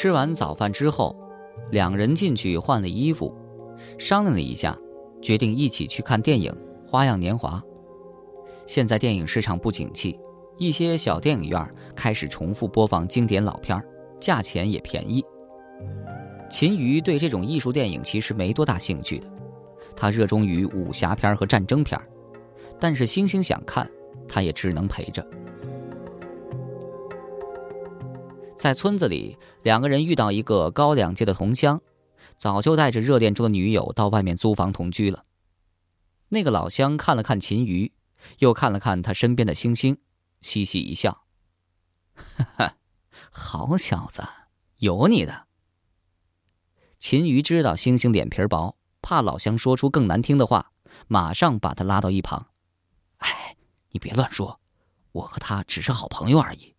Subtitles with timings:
[0.00, 1.14] 吃完早饭之后，
[1.72, 3.36] 两人进去换了衣服，
[3.98, 4.74] 商量了一下，
[5.20, 6.50] 决定一起去看电影
[6.90, 7.62] 《花样年华》。
[8.66, 10.18] 现在电影市场不景气，
[10.56, 13.86] 一些小电影院开始重复播放经典老片儿
[14.18, 15.22] 价钱也便宜。
[16.48, 19.30] 秦瑜对这种艺术电影其实没多大兴趣的，
[19.94, 22.00] 他热衷于武侠片和战争片
[22.80, 23.86] 但是星星想看，
[24.26, 25.22] 他也只能陪着。
[28.60, 31.80] 在村子里，两个人遇到一个高两届的同乡，
[32.36, 35.24] 早就带着热恋中的女友到外面租房同居了。
[36.28, 37.90] 那个老乡看了看秦瑜，
[38.40, 39.96] 又看了看他身边的星星，
[40.42, 41.24] 嘻嘻一笑
[42.12, 42.76] ：“哈哈，
[43.30, 44.22] 好小子，
[44.76, 45.46] 有你的。”
[47.00, 50.70] 秦瑜知道星星脸皮薄，怕老乡说出更难听的话，
[51.08, 52.48] 马上把他拉到一旁
[53.24, 53.56] ：“哎，
[53.92, 54.60] 你别乱说，
[55.12, 56.74] 我和他只是好朋友而已。”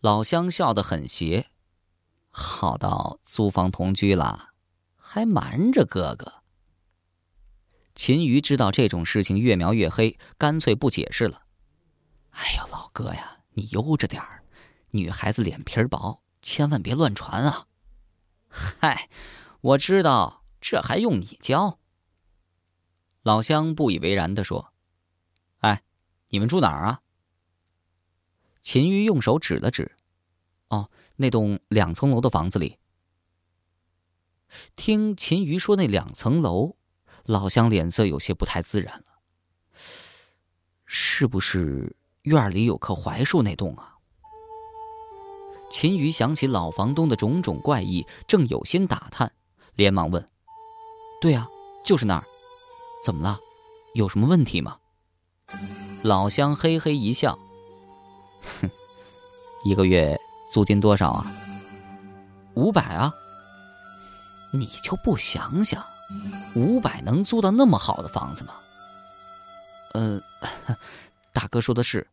[0.00, 1.50] 老乡笑得很邪，
[2.30, 4.54] 好到租房同居了，
[4.96, 6.42] 还瞒着哥哥。
[7.94, 11.42] 秦瑜知道这种事情越描越黑，干脆不解释了。
[12.30, 14.42] 哎呦，老哥呀，你悠着点儿，
[14.92, 17.66] 女孩子脸皮薄，千万别乱传啊！
[18.48, 19.10] 嗨，
[19.60, 21.78] 我知道，这还用你教？
[23.22, 24.72] 老乡不以为然的说
[25.60, 25.82] ：“哎，
[26.28, 27.02] 你们住哪儿啊？”
[28.62, 29.96] 秦玉用手指了指，
[30.70, 32.78] 哦，那栋两层楼的房子里。
[34.74, 36.76] 听秦瑜说那两层楼，
[37.24, 39.04] 老乡脸色有些不太自然了。
[40.86, 43.96] 是不是院里有棵槐树那栋啊？
[45.70, 49.32] 秦瑜想起老房东的种种怪异，正有心打探，
[49.74, 50.26] 连忙问
[51.22, 51.48] ：“对啊，
[51.84, 52.24] 就是那儿，
[53.04, 53.38] 怎么了？
[53.94, 54.78] 有什么问题吗？”
[56.02, 57.38] 老乡嘿嘿一笑。
[58.60, 58.68] 哼，
[59.64, 60.20] 一个月
[60.52, 61.26] 租金多少啊？
[62.54, 63.12] 五百啊。
[64.52, 65.84] 你就不想想，
[66.56, 68.54] 五百能租到那么好的房子吗？
[69.94, 70.20] 呃，
[71.32, 72.06] 大哥说的是，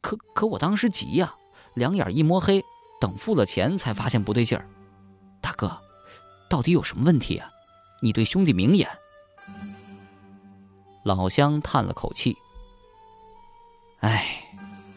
[0.00, 1.34] 可可我当时急呀，
[1.74, 2.64] 两眼一摸黑，
[3.00, 4.66] 等付了钱才发现不对劲儿。
[5.42, 5.78] 大哥，
[6.48, 7.50] 到底有什么问题啊？
[8.00, 8.88] 你对兄弟明言。
[11.04, 12.34] 老乡叹了口气，
[14.00, 14.40] 哎。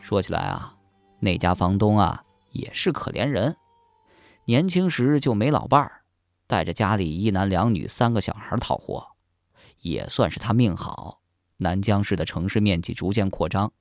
[0.01, 0.73] 说起来啊，
[1.19, 2.23] 那家房东啊
[2.57, 3.55] 也是可怜人，
[4.45, 6.01] 年轻时就没老伴儿，
[6.47, 9.15] 带着家里一男两女三个小孩讨活，
[9.81, 11.21] 也算是他命好。
[11.57, 13.71] 南江市的城市面积逐渐扩张，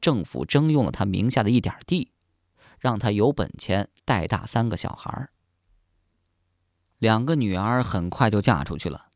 [0.00, 2.12] 政府征用了他名下的一点地，
[2.78, 5.28] 让他有本钱带大三个小孩。
[6.98, 9.08] 两个女儿很快就嫁出去了，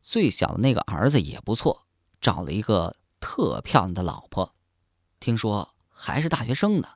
[0.00, 1.86] 最小的那个儿子也不错，
[2.20, 4.54] 找了一个特漂亮的老婆，
[5.18, 5.70] 听说。
[5.96, 6.88] 还是大学生呢，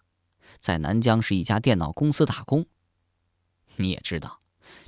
[0.59, 2.67] 在南疆是一家电脑公司打工。
[3.77, 4.41] 你也知道，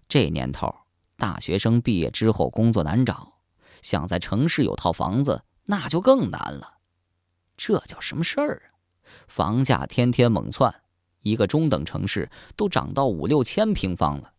[0.09, 0.75] 这年头
[1.17, 3.35] 大学生毕业之后工作难找，
[3.83, 6.79] 想在城市有套房子那就更难了。
[7.57, 8.67] 这叫什么事儿啊？
[9.29, 10.83] 房价天天猛窜，
[11.23, 14.33] 一个中等城市都涨到五六千平方了。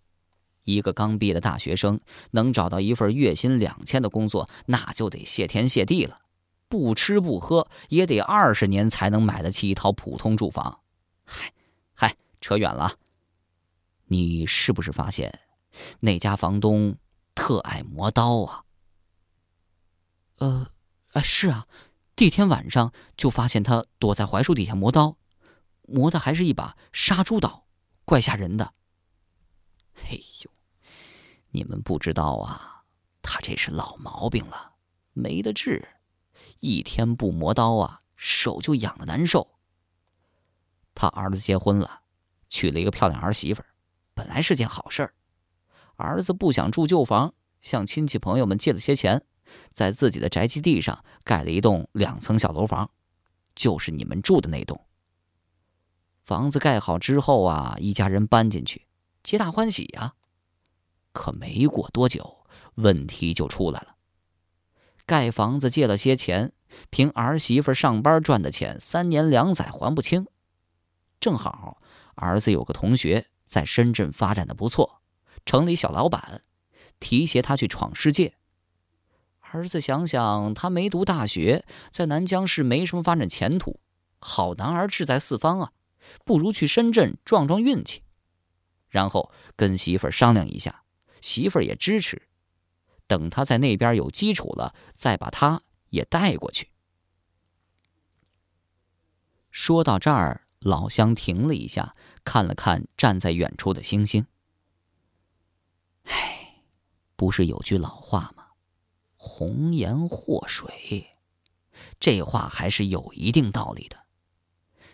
[0.63, 2.00] 一个刚毕业的大学生
[2.31, 6.19] 能找到一份月薪两千的工作，那就得谢天谢地了。
[6.68, 10.81] 不吃不喝也得二十年才能买得起一套普通住房，
[12.41, 12.97] 扯远了。
[14.06, 15.40] 你是不是发现
[16.02, 16.97] 那家房东
[17.34, 18.66] 特爱磨刀啊？
[20.38, 20.69] 呃，
[21.13, 21.66] 哎，是啊，
[22.16, 25.16] 第一天晚上就发现他躲在槐树底下磨刀，
[25.84, 27.66] 磨的还是一把杀猪刀，
[28.03, 28.74] 怪吓人的。
[30.03, 30.51] 哎呦，
[31.51, 32.84] 你们不知道啊，
[33.22, 34.74] 他这是老毛病了，
[35.13, 35.88] 没得治。
[36.59, 39.56] 一天不磨刀啊，手就痒的难受。
[40.94, 42.01] 他儿子结婚了，
[42.51, 43.63] 娶了一个漂亮儿媳妇，
[44.13, 45.13] 本来是件好事儿。
[45.95, 49.23] 儿子不想住旧房，向亲戚朋友们借了些钱，
[49.73, 52.91] 在自己的宅基地上盖了一栋两层小楼房，
[53.56, 54.85] 就是你们住的那栋。
[56.24, 58.86] 房子盖好之后啊，一家人搬进去，
[59.24, 60.13] 皆大欢喜呀。
[61.13, 62.45] 可没过多久，
[62.75, 63.95] 问题就出来了。
[65.06, 66.53] 盖房子借了些钱，
[66.89, 70.25] 凭儿媳妇上班赚的钱，三年两载还不清。
[71.19, 71.81] 正好
[72.16, 75.02] 儿子有个同学在深圳发展的不错，
[75.46, 76.42] 城里小老板，
[77.00, 78.34] 提携他去闯世界。
[79.40, 83.80] 儿子想想，他没读大学，在南江市没什么发展前途，
[84.19, 85.74] 好男儿志在四方啊，
[86.24, 88.04] 不如去深圳撞撞运气。
[88.88, 90.84] 然后跟媳妇儿商量一下，
[91.22, 92.30] 媳妇儿也支持。
[93.08, 96.69] 等他在那边有基础了，再把他也带过去。
[99.50, 104.25] 说到这儿，老乡停了一下，看了看站在远处的星星。
[106.04, 106.63] 唉，
[107.16, 108.46] 不是有句老话吗
[109.18, 111.10] ？“红颜祸水”，
[112.00, 113.98] 这话还是有一定道理的。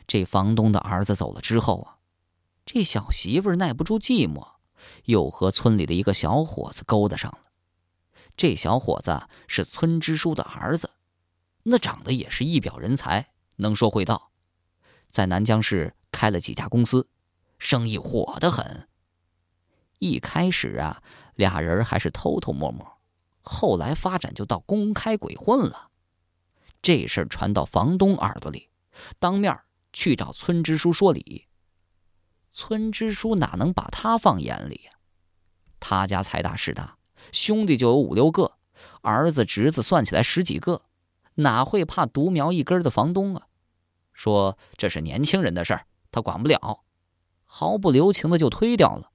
[0.07, 1.97] 这房东的儿子走了之后啊，
[2.65, 4.55] 这小媳妇耐不住寂寞，
[5.03, 7.39] 又和村里的一个小伙子勾搭上了。
[8.37, 10.91] 这小伙子是村支书的儿子，
[11.63, 14.31] 那长得也是一表人才，能说会道。
[15.17, 17.07] 在南江市开了几家公司，
[17.57, 18.87] 生意火得很。
[19.97, 21.01] 一开始啊，
[21.33, 22.85] 俩人还是偷偷摸摸，
[23.41, 25.89] 后来发展就到公开鬼混了。
[26.83, 28.69] 这事儿传到房东耳朵里，
[29.17, 29.59] 当面
[29.91, 31.47] 去找村支书说理。
[32.51, 34.81] 村支书哪能把他放眼里？
[35.79, 36.99] 他家财大势大，
[37.31, 38.59] 兄弟就有五六个，
[39.01, 40.83] 儿子侄子算起来十几个，
[41.33, 43.46] 哪会怕独苗一根的房东啊？
[44.17, 46.83] 说这是年轻人的事儿，他管不了，
[47.45, 49.11] 毫不留情的就推掉了。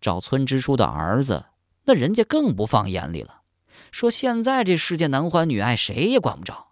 [0.00, 1.44] 找村支书的儿子，
[1.84, 3.42] 那人家更不放眼里了，
[3.92, 6.68] 说现在这世界男欢女爱，谁也管不着，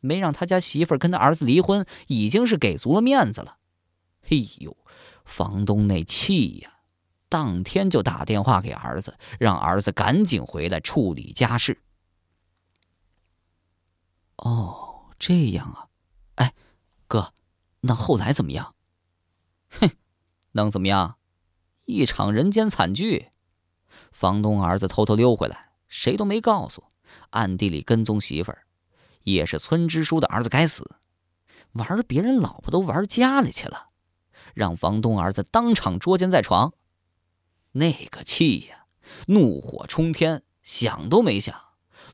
[0.00, 3.58] 没让他家媳妇跟他儿子离婚，已经是给足了面子了。
[4.20, 4.76] 嘿呦，
[5.24, 6.72] 房东那气呀，
[7.28, 11.80] 当天就打电话给儿子，让儿子赶紧回来处理家事。
[14.38, 15.85] 哦，这样啊。
[16.36, 16.54] 哎，
[17.06, 17.34] 哥，
[17.80, 18.74] 那后来怎么样？
[19.68, 19.90] 哼，
[20.52, 21.18] 能怎么样？
[21.84, 23.28] 一场人间惨剧。
[24.10, 26.84] 房东儿子偷偷溜回来，谁都没告诉，
[27.30, 28.66] 暗地里跟踪媳妇儿，
[29.22, 30.96] 也是村支书的儿子该死，
[31.72, 33.90] 玩别人老婆都玩家里去了，
[34.54, 36.72] 让房东儿子当场捉奸在床。
[37.72, 38.86] 那个气呀，
[39.26, 41.54] 怒火冲天，想都没想，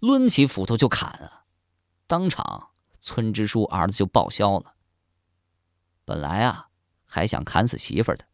[0.00, 1.44] 抡起斧头就砍啊，
[2.06, 2.71] 当场。
[3.02, 4.74] 村支书儿子就报销了。
[6.04, 6.68] 本来啊，
[7.04, 8.24] 还想砍死媳妇儿的，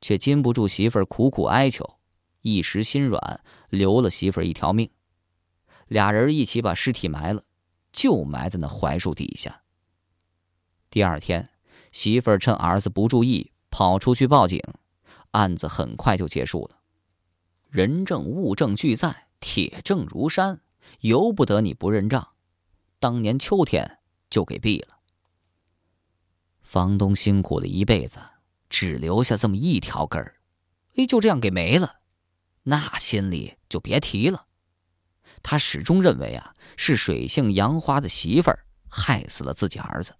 [0.00, 1.98] 却禁不住媳妇儿苦苦哀求，
[2.40, 4.90] 一时心软，留了媳妇儿一条命。
[5.86, 7.44] 俩人一起把尸体埋了，
[7.92, 9.62] 就埋在那槐树底下。
[10.90, 11.48] 第二天，
[11.92, 14.60] 媳妇儿趁儿子不注意，跑出去报警，
[15.30, 16.78] 案子很快就结束了。
[17.68, 20.60] 人证物证俱在，铁证如山，
[21.00, 22.31] 由不得你不认账。
[23.02, 23.98] 当年秋天
[24.30, 25.00] 就给毙了。
[26.60, 28.20] 房东辛苦了一辈子，
[28.70, 30.36] 只留下这么一条根儿，
[30.94, 31.96] 哎，就这样给没了，
[32.62, 34.46] 那心里就别提了。
[35.42, 40.14] 他始终认为啊，是水性杨花的媳妇儿害死了自己儿子，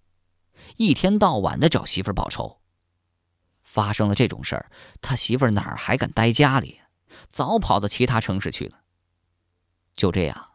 [0.75, 2.59] 一天到晚的找媳妇儿报仇。
[3.63, 4.69] 发生了这种事儿，
[4.99, 6.81] 他媳妇儿哪儿还敢待家里，
[7.29, 8.81] 早跑到其他城市去了。
[9.95, 10.49] 就这样，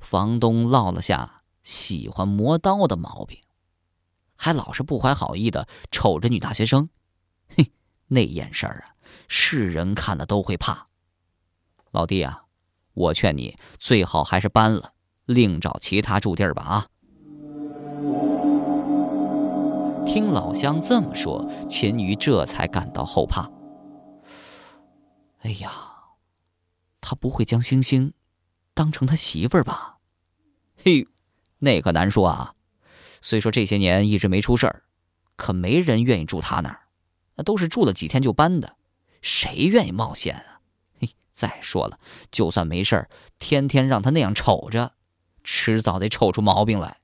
[0.00, 1.36] 房东落了下。
[1.68, 3.38] 喜欢磨刀的毛病，
[4.36, 6.88] 还老是不怀好意的瞅着女大学生，
[7.46, 7.70] 嘿，
[8.06, 8.96] 那眼神啊，
[9.28, 10.88] 是人看了都会怕。
[11.90, 12.44] 老弟啊，
[12.94, 14.94] 我劝你最好还是搬了，
[15.26, 16.86] 另找其他住地儿吧啊！
[20.06, 23.46] 听老乡这么说，秦瑜这才感到后怕。
[25.40, 25.70] 哎呀，
[27.02, 28.14] 他不会将星星
[28.72, 29.98] 当成他媳妇儿吧？
[30.82, 31.06] 嘿。
[31.58, 32.54] 那可难说啊，
[33.20, 34.84] 虽说这些年一直没出事儿，
[35.36, 36.80] 可没人愿意住他那儿，
[37.34, 38.76] 那都是住了几天就搬的，
[39.22, 40.60] 谁愿意冒险啊？
[41.00, 41.98] 嘿，再说了，
[42.30, 44.92] 就算没事儿，天天让他那样瞅着，
[45.42, 46.98] 迟早得瞅出毛病来。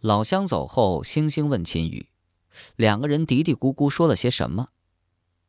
[0.00, 2.08] 老乡走后，星星问秦宇，
[2.74, 4.70] 两个人嘀嘀咕咕说了些什么？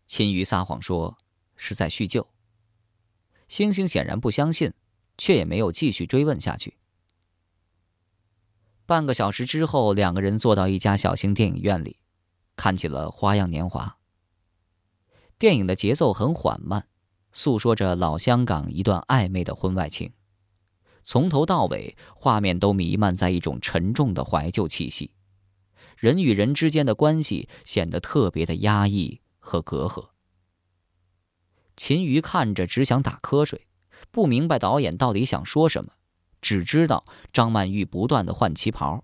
[0.05, 1.17] 秦瑜撒谎说
[1.55, 2.27] 是在叙旧。
[3.47, 4.73] 星星显然不相信，
[5.17, 6.77] 却也没有继续追问下去。
[8.85, 11.99] 半个小时之后，两个人坐到一家小型电影院里，
[12.55, 13.97] 看起了《花样年华》。
[15.39, 16.87] 电影的节奏很缓慢，
[17.31, 20.13] 诉说着老香港一段暧昧的婚外情。
[21.03, 25.11] 从头到尾，画面都弥漫在一种沉重的怀旧气息，
[25.97, 29.21] 人与人之间的关系显得特别的压抑。
[29.43, 30.11] 和隔阂，
[31.75, 33.67] 秦瑜看着只想打瞌睡，
[34.09, 35.91] 不明白导演到底想说什么，
[36.41, 39.03] 只知道张曼玉不断的换旗袍。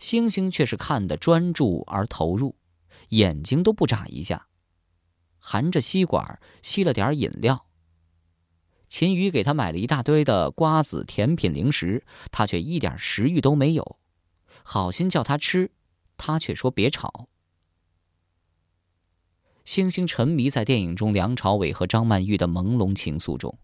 [0.00, 2.56] 星星却是看得专注而投入，
[3.10, 4.48] 眼睛都不眨一下，
[5.38, 7.66] 含着吸管吸了点饮料。
[8.88, 13.98] 秦瑜给他买了一大堆的瓜子、甜品、零食，他却一点食欲都没有，
[14.64, 15.70] 好心叫他吃，
[16.16, 17.28] 他却说别吵。
[19.68, 23.58] 星星沉迷在电影中梁朝伟和张曼玉的朦胧情愫中，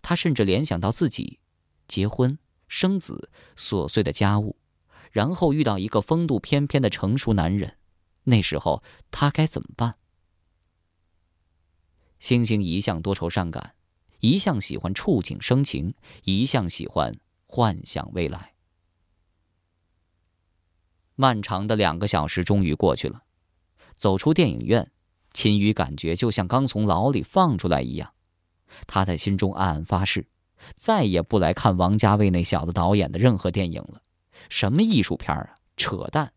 [0.00, 1.40] 他甚至联想到自己
[1.88, 2.38] 结婚、
[2.68, 4.54] 生子、琐碎的家务，
[5.10, 7.78] 然后遇到一个风度翩翩的成熟男人，
[8.22, 9.96] 那时候他该怎么办？
[12.20, 13.74] 星星一向多愁善感，
[14.20, 18.54] 一向喜欢触景生情，一向喜欢幻想未来。
[21.16, 23.24] 漫长的两个小时终于过去了，
[23.96, 24.92] 走出电影院，
[25.34, 28.10] 秦宇感觉就像刚从牢里放出来一样。
[28.86, 30.26] 他在心中暗暗发誓，
[30.76, 34.00] 再也不来看王家卫那小子导演的任何电影了。
[34.48, 36.32] 什么艺术片啊，扯淡，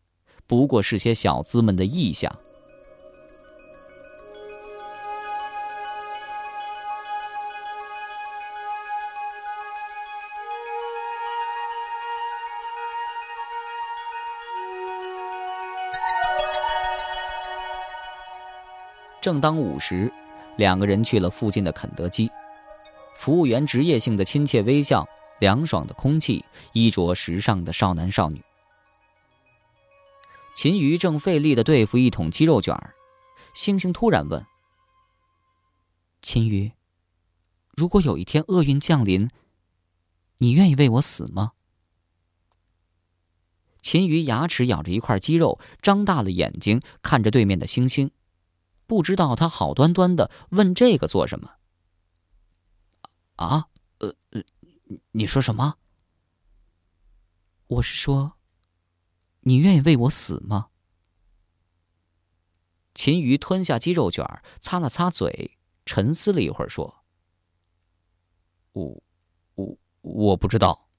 [0.45, 2.31] 不过是些小资们的臆想。
[19.27, 20.10] 正当午时，
[20.55, 22.31] 两个人去了附近的肯德基。
[23.13, 25.05] 服务员职业性的亲切微笑，
[25.41, 28.41] 凉爽的空气，衣着时尚的少男少女。
[30.55, 32.93] 秦瑜正费力的对付一桶鸡肉卷儿，
[33.53, 34.46] 星星突然问
[36.24, 36.72] ：“秦瑜，
[37.75, 39.29] 如果有一天厄运降临，
[40.38, 41.51] 你愿意为我死吗？”
[43.84, 48.10] 秦瑜牙齿咬着一块鸡肉，张大了眼睛看着对面的星星。
[48.88, 51.58] 不知道他好端端的问这个做什么？
[53.36, 54.41] 啊，呃呃，
[55.12, 55.77] 你说什么？
[57.67, 58.38] 我是说，
[59.41, 60.70] 你愿意为我死吗？
[62.96, 64.25] 秦瑜吞下鸡肉卷，
[64.60, 67.03] 擦了擦嘴，沉思了一会儿，说
[68.72, 69.03] ：“我，
[69.56, 70.89] 我，我不知道。”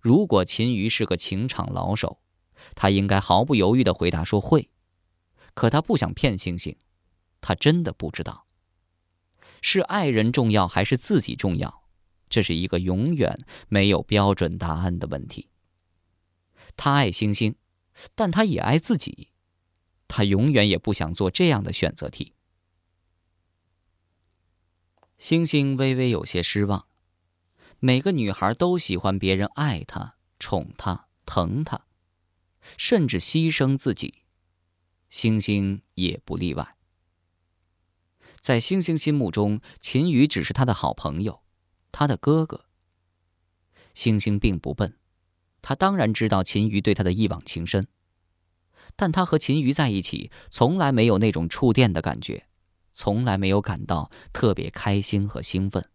[0.00, 2.20] 如果秦瑜是个情场老手，
[2.74, 4.70] 他应该毫不犹豫的回答说会。
[5.54, 6.76] 可他不想骗星星，
[7.40, 8.46] 他真的不知道，
[9.62, 11.84] 是爱人重要还是自己重要，
[12.28, 15.48] 这是一个永远没有标准答案的问题。
[16.76, 17.54] 他爱星星，
[18.14, 19.28] 但他也爱自己，
[20.08, 22.34] 他永远也不想做这样的选择题。
[25.16, 26.86] 星星微微有些失望，
[27.78, 31.86] 每个女孩都喜欢别人爱她、宠她、疼她，
[32.76, 34.23] 甚至牺牲自己。
[35.14, 36.76] 星星也不例外。
[38.40, 41.44] 在星星心目中，秦宇只是他的好朋友，
[41.92, 42.64] 他的哥哥。
[43.94, 44.98] 星星并不笨，
[45.62, 47.86] 他当然知道秦宇对他的一往情深，
[48.96, 52.48] 但他和秦宇在一起，从来没有那种触电的感觉，
[52.90, 55.88] 从来没有感到特别开心和兴奋。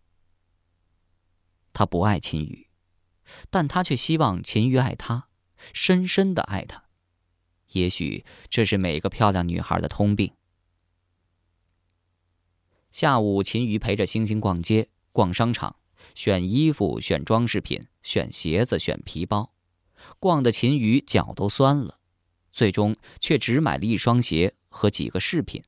[1.74, 2.70] 他不爱秦宇，
[3.50, 5.28] 但他却希望秦宇爱他，
[5.74, 6.86] 深深的爱他。
[7.72, 10.32] 也许这是每个漂亮女孩的通病。
[12.92, 15.76] 下午，秦瑜陪着星星逛街、逛商场，
[16.16, 19.54] 选衣服、选装饰品、选鞋子、选皮包，
[20.20, 22.00] 逛的秦瑜脚都酸了，
[22.52, 25.64] 最终却只买了一双鞋和几个饰品。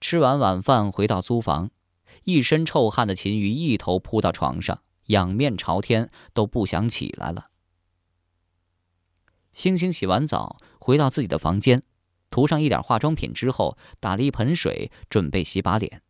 [0.00, 1.70] 吃完晚饭，回到租房，
[2.22, 7.48] 一身臭汗的秦瑜一头扑到床上，仰面朝天，都不想起来了。
[9.54, 11.82] 星星洗完澡，回到自己的房间，
[12.28, 16.02] 涂上一点化妆品之后，打了一盆水，准备洗把脸。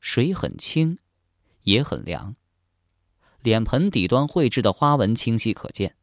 [0.00, 0.98] 水很清，
[1.62, 2.34] 也很凉，
[3.40, 5.96] 脸盆底端绘制的花纹清晰可见。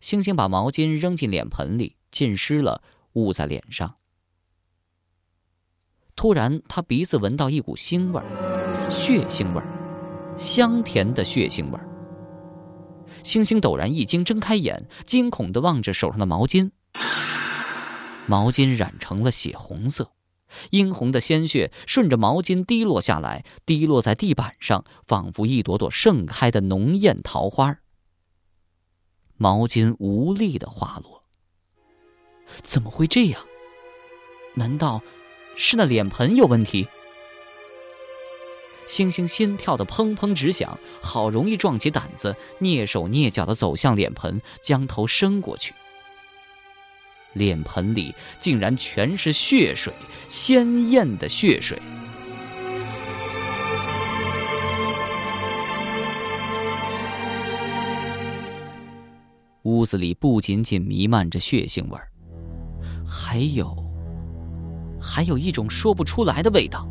[0.00, 2.82] 星星把毛巾扔进脸盆里，浸湿了，
[3.14, 3.96] 捂在脸上。
[6.14, 11.93] 突然，他鼻子闻到一股腥味儿，血腥味儿，香甜的血腥味儿。
[13.24, 16.70] 星星陡然一惊，睁开眼，惊恐地望着手上的毛巾。
[18.26, 20.12] 毛巾染成了血红色，
[20.70, 27.78] 殷红的鲜血顺着毛巾滴落下来，滴落在地板上，仿佛一朵朵盛开的浓艳桃花。
[29.36, 31.24] 毛巾无力地滑落。
[32.62, 33.40] 怎么会这样？
[34.54, 35.02] 难道
[35.56, 36.86] 是那脸盆有问题？
[38.86, 45.74] 星星心跳的砰砰直响，好容易壮起胆子，蹑手蹑脚的走向脸盆，将头伸过去。
[47.32, 49.92] 脸盆里竟然全是血水，
[50.28, 51.78] 鲜艳的血水。
[59.62, 62.08] 屋子里不仅仅弥漫着血腥味儿，
[63.04, 63.74] 还有，
[65.00, 66.86] 还有一种说不出来的味道。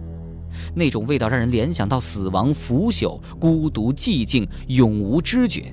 [0.75, 5.71] 那种味道让人联想到死亡、腐朽、孤独、寂静、永无知觉。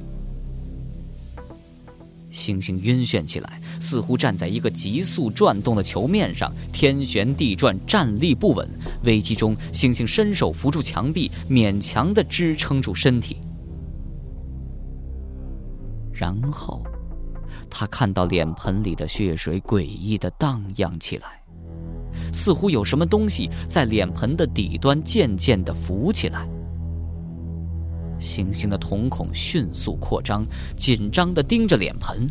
[2.31, 8.69] 星星晕眩起来，似乎站在一个急速转动的球面上，天旋地转，站立不稳。
[9.03, 13.39] 危机中，星星伸手扶住墙壁，勉强地支撑住身体。
[16.13, 16.85] 然后，
[17.69, 21.40] 他看到脸盆里的血水诡异地荡漾起来，
[22.33, 26.49] 似乎有什么东西在脸盆的底端渐渐地浮起来。
[28.19, 30.45] 星星的瞳孔迅速扩张，
[30.77, 32.31] 紧张地盯着脸盆。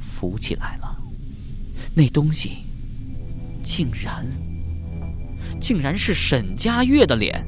[0.00, 0.96] 浮起来了，
[1.94, 2.58] 那东西
[3.62, 4.26] 竟然，
[5.58, 7.42] 竟然是沈佳悦的脸。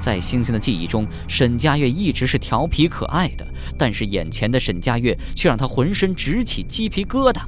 [0.00, 3.46] 在星星的记忆中，沈佳悦一直是调皮可爱的，
[3.76, 7.42] 但是眼前的沈佳悦却让他浑身直起鸡皮疙瘩。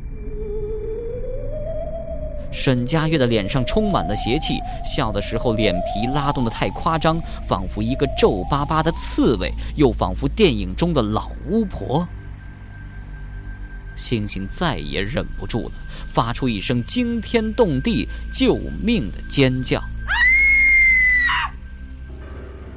[2.50, 12.06] 沈佳悦的脸上充满了邪气，笑的时候脸皮拉动的太夸张，仿佛一个皱巴巴的刺猬，又仿佛电影中的老巫婆。
[13.96, 15.72] 星星再也忍不住了，
[16.06, 19.82] 发出一声惊天动地、救命的尖叫。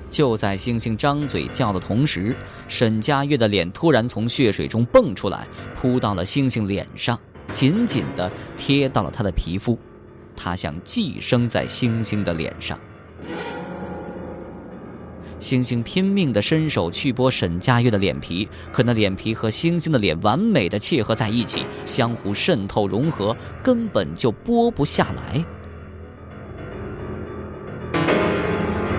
[0.10, 2.36] 就在星星张嘴叫的同时，
[2.68, 7.18] 沈佳悦的脸突然从血水中蹦出来，扑到了星星脸上。
[7.52, 9.78] 紧紧地贴到了他的皮肤，
[10.36, 12.80] 他想寄生在星星的脸上。
[15.40, 25.44] 星星拼命地伸手去剥沈佳悦的脸皮，可那脸皮和星星的脸完美的契合在一起，相互渗透融合，根本就剥不下来。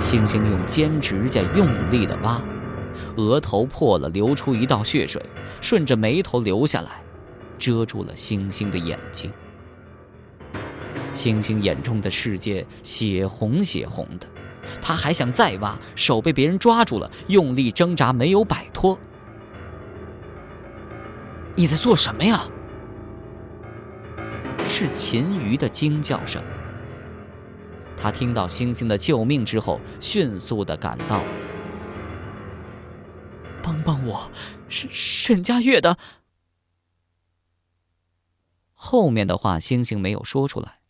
[0.00, 2.42] 星星用尖指甲用力地挖，
[3.16, 5.25] 额头破了，流出一道血水，
[5.61, 6.90] 顺着眉头流下来。
[7.62, 9.33] 遮住了星星的眼睛，
[11.12, 14.26] 星星眼中的世界血红血红的，
[14.81, 18.99] 他还想再挖，手被别人抓住了，用力挣扎，没有摆脱。
[21.54, 22.49] 你在做什么呀？
[24.66, 26.42] 是秦瑜的惊叫声。
[27.97, 31.23] 他听到星星的救命之后，迅速的赶到，
[33.63, 34.28] 帮帮我，
[34.69, 35.97] 沈沈佳悦的。
[38.84, 40.80] 后面的话，星星没有说出来。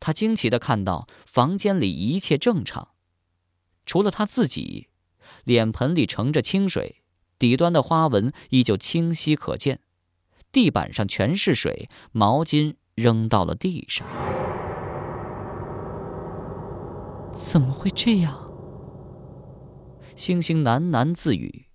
[0.00, 2.88] 他惊奇的看到房间里一切正常，
[3.86, 4.88] 除了他自己，
[5.44, 7.04] 脸盆里盛着清水，
[7.38, 9.78] 底端的花纹依旧清晰可见，
[10.50, 14.04] 地板上全是水，毛巾扔到了地上。
[17.32, 18.36] 怎么会这样？
[20.16, 21.66] 星星喃喃自语：“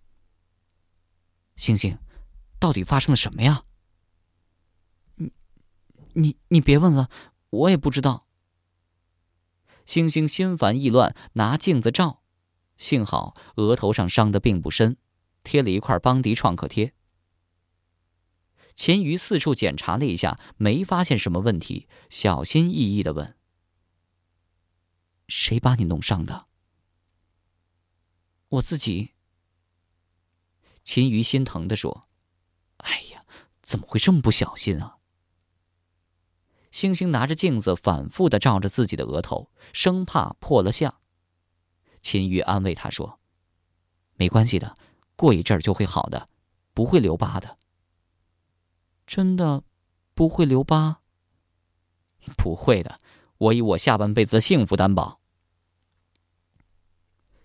[1.55, 1.97] 星星，
[2.59, 3.63] 到底发生了什么呀？”
[6.19, 7.10] 你你别问了，
[7.51, 8.27] 我也不知道。
[9.86, 12.23] 星星心烦意乱，拿镜子照，
[12.75, 14.97] 幸好额头上伤的并不深，
[15.43, 16.93] 贴了一块邦迪创可贴。
[18.75, 23.38] 秦瑜四处检查了一下，没发现什么问题，小心翼翼的问
[25.30, 26.47] ：“谁把你弄伤的？”
[28.49, 29.12] 我自己。
[30.84, 32.08] 秦瑜心疼的说
[32.77, 33.23] ：“哎呀，
[33.62, 34.96] 怎么会这么不小心啊？”
[36.71, 41.01] 星星拿着镜子反复的照着自己的额头，生怕破了相。
[42.01, 43.19] 秦玉安慰他说
[44.15, 44.75] ：“没关系的，
[45.15, 46.30] 过一阵儿就会好的，
[46.73, 47.58] 不会留疤的。”
[49.08, 49.63] 真的，
[50.13, 51.01] 不会留疤？
[52.36, 52.99] 不会的，
[53.38, 55.21] 我以我下半辈子的幸福担保。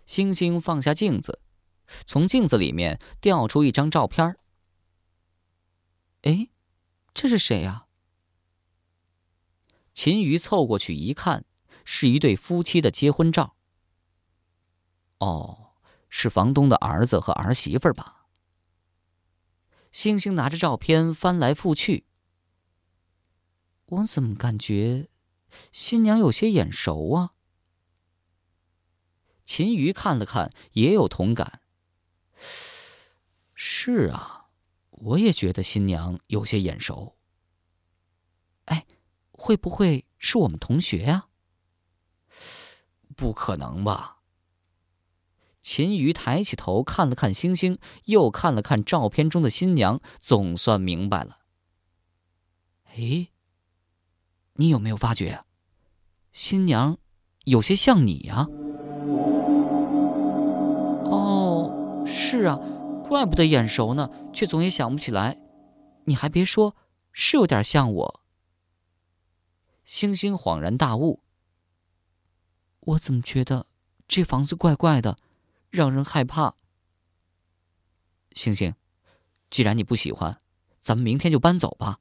[0.07, 1.41] 星星放下镜子，
[2.05, 4.37] 从镜子里面掉出一张照片
[6.23, 6.49] 哎，
[7.15, 7.82] 这是谁啊？
[9.95, 11.45] 秦瑜凑过去一看，
[11.85, 13.57] 是一对夫妻的结婚照。
[15.19, 15.75] 哦，
[16.09, 18.27] 是房东的儿子和儿媳妇吧？
[19.93, 22.07] 星星拿着照片翻来覆去，
[23.87, 25.09] 我怎么感觉
[25.71, 27.35] 新娘有些眼熟啊？
[29.45, 31.61] 秦瑜看了看，也有同感。
[33.55, 34.47] 是啊，
[34.91, 37.19] 我也觉得新娘有些眼熟。
[39.43, 41.27] 会不会是我们同学呀？
[43.17, 44.19] 不可能吧！
[45.61, 51.39] 秦瑜抬起头看了看星星，又看了看照片中的新娘，总算明白了。
[52.95, 53.31] 哎，
[54.53, 55.43] 你有没有发觉，
[56.31, 56.97] 新娘
[57.43, 58.47] 有些像你呀？
[61.11, 62.61] 哦，是啊，
[63.03, 65.41] 怪不得眼熟呢，却总也想不起来。
[66.05, 66.77] 你还别说，
[67.11, 68.22] 是有点像我。
[69.85, 71.23] 星星恍然大悟
[72.81, 73.66] ：“我怎么觉得
[74.07, 75.18] 这房子怪怪的，
[75.71, 76.57] 让人害怕？”
[78.33, 78.75] 星星，
[79.51, 80.40] 既然你不喜欢，
[80.81, 82.01] 咱们明天就搬走吧。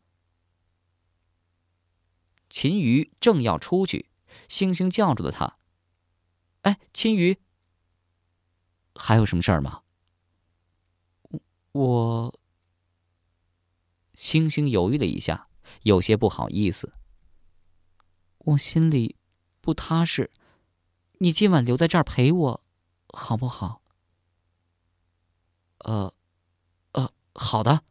[2.49, 4.09] 秦瑜正要出去，
[4.47, 5.57] 星星叫住了他
[6.63, 7.41] ：“哎，秦瑜，
[8.95, 9.83] 还有什么事儿吗？”
[11.73, 12.39] 我……
[14.13, 15.47] 星星犹豫了一下，
[15.83, 16.93] 有些不好意思。
[18.43, 19.17] 我心里
[19.59, 20.31] 不踏实，
[21.19, 22.63] 你今晚留在这儿陪我，
[23.09, 23.81] 好不好？
[25.79, 26.13] 呃，
[26.93, 27.81] 呃，好的。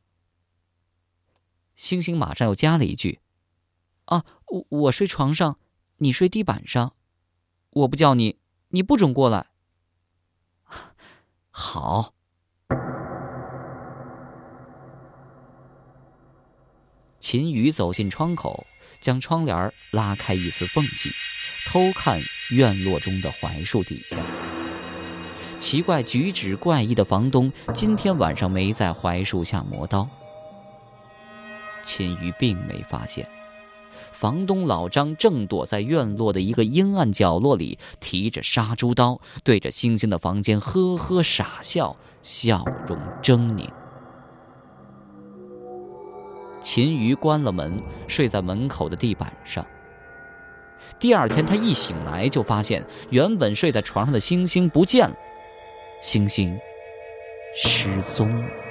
[1.77, 3.21] 星星马上又加了一句
[4.07, 5.59] ：“啊，我我睡床上，
[5.99, 6.95] 你睡地板上，
[7.71, 9.51] 我不叫你，你不准过来。
[11.51, 12.15] ”好。
[17.21, 18.67] 秦宇走进窗口，
[19.01, 21.11] 将窗帘拉开一丝缝隙，
[21.67, 24.19] 偷看院落中的槐树底下。
[25.59, 30.09] 奇怪、举止怪异的房东今天晚上没在槐树下磨刀。
[31.83, 33.27] 秦宇并没发现，
[34.13, 43.67] 房东老张正躲在院落的一个阴暗角落里，提着杀猪刀，对着星星的房间呵呵傻笑，笑容狰狞。
[46.61, 49.67] 秦瑜关了门，睡在门口的地板上。
[50.99, 55.17] 第二天，他一醒来就发现原本睡在床上的星星不见了，
[56.03, 56.59] 星星
[57.55, 58.70] 失踪了。